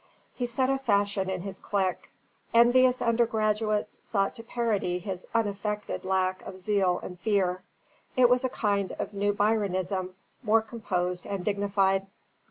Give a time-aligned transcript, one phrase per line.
[0.33, 2.09] He set a fashion in his clique.
[2.55, 7.61] Envious undergraduates sought to parody his unaffected lack of zeal and fear;
[8.17, 12.07] it was a kind of new Byronism more composed and dignified.